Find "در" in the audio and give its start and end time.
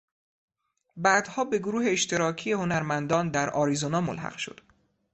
3.29-3.49